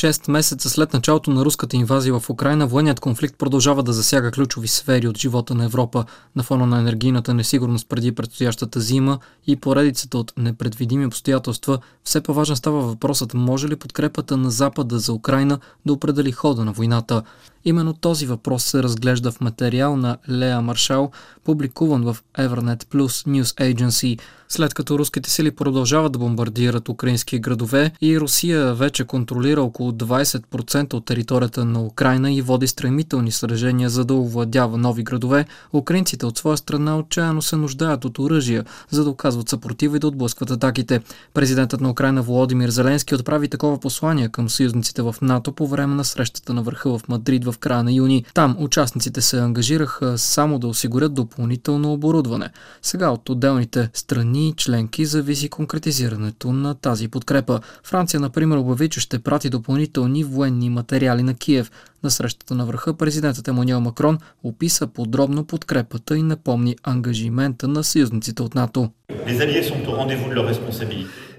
[0.00, 4.68] Шест месеца след началото на руската инвазия в Украина, военният конфликт продължава да засяга ключови
[4.68, 6.04] сфери от живота на Европа
[6.36, 11.78] на фона на енергийната несигурност преди предстоящата зима и поредицата от непредвидими обстоятелства.
[12.04, 16.72] Все по-важен става въпросът може ли подкрепата на Запада за Украина да определи хода на
[16.72, 17.22] войната.
[17.64, 21.10] Именно този въпрос се разглежда в материал на Леа Маршал,
[21.44, 27.92] публикуван в Evernet Plus News Agency, след като руските сили продължават да бомбардират украински градове
[28.00, 34.04] и Русия вече контролира около 20% от територията на Украина и води стремителни сражения за
[34.04, 39.10] да овладява нови градове, украинците от своя страна отчаяно се нуждаят от оръжия, за да
[39.10, 41.00] оказват съпротива и да отблъскват атаките.
[41.34, 46.04] Президентът на Украина Володимир Зеленски отправи такова послание към съюзниците в НАТО по време на
[46.04, 48.24] срещата на върха в Мадрид в края на юни.
[48.34, 52.48] Там участниците се ангажираха само да осигурят допълнително оборудване.
[52.82, 57.60] Сега от отделните страни и членки зависи конкретизирането на тази подкрепа.
[57.84, 61.70] Франция, например, обяви, че ще прати допълнителни военни материали на Киев.
[62.02, 68.42] На срещата на върха президентът Емануел Макрон описа подробно подкрепата и напомни ангажимента на съюзниците
[68.42, 68.90] от НАТО.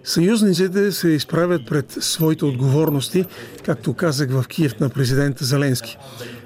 [0.04, 3.26] Съюзниците се изправят пред своите отговорности,
[3.66, 5.98] както казах в Киев на президента Зеленски.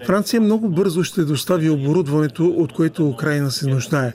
[0.06, 4.14] Франция много бързо ще достави оборудването, от което Украина се нуждае.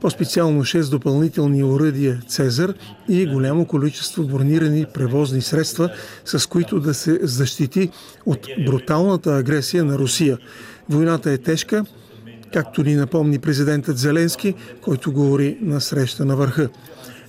[0.00, 2.74] По-специално 6 допълнителни оръдия Цезар
[3.08, 5.90] и голямо количество бронирани превозни средства,
[6.24, 7.90] с които да се защити
[8.26, 10.38] от бруталната агресия на Русия.
[10.88, 11.84] Войната е тежка,
[12.52, 16.68] както ни напомни президентът Зеленски, който говори на среща на върха.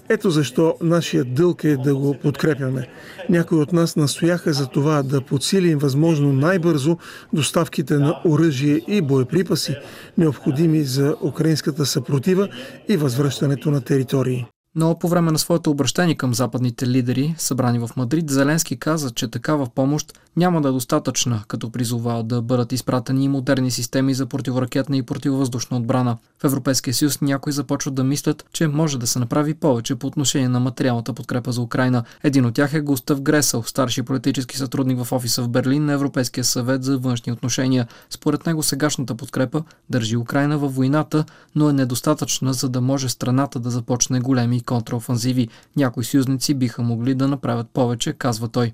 [0.09, 2.87] Ето защо нашия дълг е да го подкрепяме.
[3.29, 6.97] Някои от нас настояха за това да подсилим възможно най-бързо
[7.33, 9.75] доставките на оръжие и боеприпаси,
[10.17, 12.47] необходими за украинската съпротива
[12.89, 14.45] и възвръщането на територии.
[14.75, 19.27] Но по време на своето обращение към западните лидери, събрани в Мадрид, Зеленски каза, че
[19.27, 24.25] такава помощ няма да е достатъчна, като призова да бъдат изпратени и модерни системи за
[24.25, 26.17] противоракетна и противовъздушна отбрана.
[26.41, 30.49] В Европейския съюз някои започват да мислят, че може да се направи повече по отношение
[30.49, 32.03] на материалната подкрепа за Украина.
[32.23, 36.43] Един от тях е Густав Гресъл, старши политически сътрудник в офиса в Берлин на Европейския
[36.43, 37.87] съвет за външни отношения.
[38.09, 41.25] Според него сегашната подкрепа държи Украина във войната,
[41.55, 45.47] но е недостатъчна, за да може страната да започне големи контраофанзиви.
[45.75, 48.73] Някои съюзници биха могли да направят повече, казва той.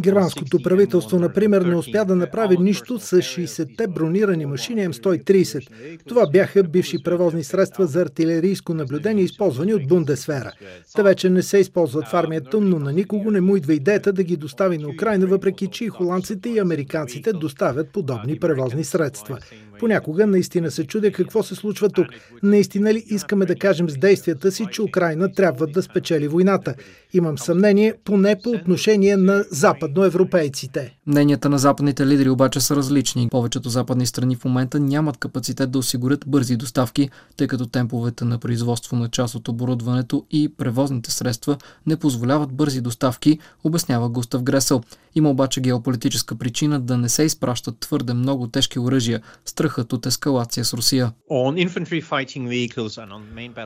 [0.00, 5.68] Германското правителство, например, не успя да направи нищо с 60-те бронирани машини М130.
[6.08, 10.52] Това бяха бивши превозни средства за артилерийско наблюдение, използвани от Бундесфера.
[10.96, 14.22] Те вече не се използват в армията, но на никого не му идва идеята да
[14.22, 19.38] ги достави на Украина, въпреки че и холандците и американците доставят подобни превозни средства.
[19.78, 22.06] Понякога наистина се чудя какво се случва тук.
[22.42, 26.74] Наистина ли искаме да кажем с действията си, че Украина трябва да спечели войната?
[27.12, 30.96] Имам съмнение, поне по отношение на западноевропейците.
[31.06, 33.28] Мненията на западните лидери обаче са различни.
[33.30, 38.38] Повечето западни страни в момента нямат капацитет да осигурят бързи доставки, тъй като темповете на
[38.38, 41.56] производство на част от оборудването и превозните средства
[41.86, 44.82] не позволяват бързи доставки, обяснява Густав Гресъл.
[45.14, 49.20] Има обаче геополитическа причина да не се изпращат твърде много тежки оръжия,
[49.68, 51.12] страхът от ескалация с Русия.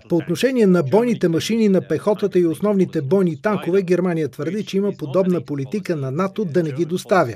[0.09, 4.93] По отношение на бойните машини на пехотата и основните бойни танкове, Германия твърди, че има
[4.99, 7.35] подобна политика на НАТО да не ги доставя.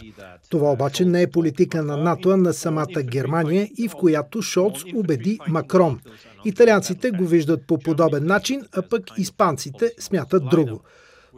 [0.50, 4.82] Това обаче не е политика на НАТО, а на самата Германия и в която Шолц
[4.94, 6.00] убеди Макрон.
[6.44, 10.82] Италианците го виждат по подобен начин, а пък испанците смятат друго.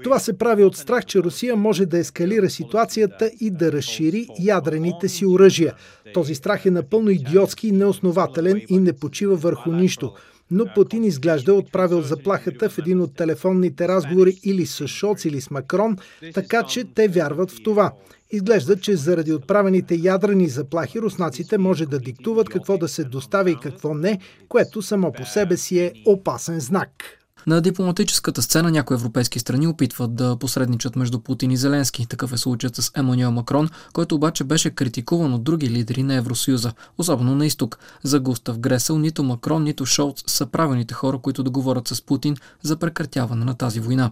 [0.04, 5.08] Това се прави от страх, че Русия може да ескалира ситуацията и да разшири ядрените
[5.08, 5.74] си оръжия.
[6.14, 10.12] Този страх е напълно идиотски, неоснователен и не почива върху нищо.
[10.50, 15.50] Но Путин изглежда отправил заплахата в един от телефонните разговори или с Шоц или с
[15.50, 15.96] Макрон,
[16.34, 17.92] така че те вярват в това.
[18.30, 23.56] Изглежда, че заради отправените ядрени заплахи руснаците може да диктуват какво да се доставя и
[23.62, 24.18] какво не,
[24.48, 27.17] което само по себе си е опасен знак.
[27.46, 32.06] На дипломатическата сцена някои европейски страни опитват да посредничат между Путин и Зеленски.
[32.06, 36.72] Такъв е случаят с Емануел Макрон, който обаче беше критикуван от други лидери на Евросъюза,
[36.98, 37.78] особено на изток.
[38.02, 42.36] За Густав Гресъл нито Макрон, нито Шолц са правилните хора, които да говорят с Путин
[42.62, 44.10] за прекратяване на тази война.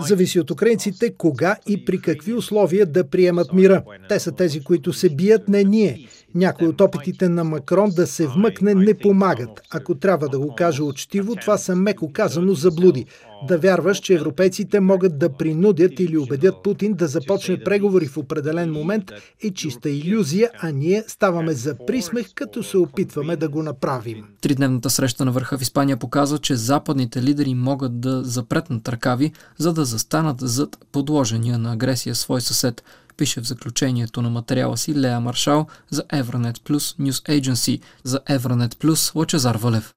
[0.00, 3.82] Зависи от украинците кога и при какви условия да приемат мира.
[4.08, 6.08] Те са тези, които се бият, не ние.
[6.34, 9.60] Някои от опитите на Макрон да се вмъкне не помагат.
[9.82, 13.06] Ако трябва да го кажа учтиво, това са меко казано заблуди.
[13.48, 18.72] Да вярваш, че европейците могат да принудят или убедят Путин да започне преговори в определен
[18.72, 19.04] момент
[19.42, 24.24] е чиста иллюзия, а ние ставаме за присмех, като се опитваме да го направим.
[24.40, 29.72] Тридневната среща на върха в Испания показва, че западните лидери могат да запретнат ръкави, за
[29.72, 32.82] да застанат зад подложения на агресия свой съсед
[33.22, 38.74] пише в заключението на материала си Лея Маршал за Evranet Plus News Agency, за Evranet
[38.74, 39.92] Plus Лачезар Валев.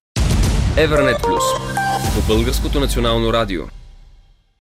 [0.75, 1.43] Evernet Plus
[2.15, 3.63] по Българското национално радио.